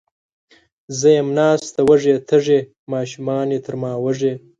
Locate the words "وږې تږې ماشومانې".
1.87-3.57